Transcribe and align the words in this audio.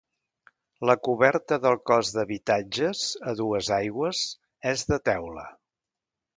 La 0.89 0.95
coberta 1.07 1.59
del 1.65 1.77
cos 1.91 2.09
d'habitatges, 2.15 3.03
a 3.33 3.37
dues 3.43 3.71
aigües, 3.79 4.25
és 4.75 4.85
de 4.93 5.03
teula. 5.13 5.49